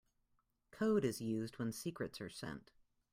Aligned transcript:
Code 0.71 1.05
is 1.05 1.21
used 1.21 1.59
when 1.59 1.71
secrets 1.71 2.19
are 2.21 2.29
sent. 2.31 2.71